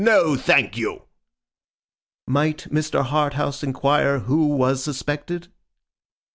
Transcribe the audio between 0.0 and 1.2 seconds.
No, thank you!'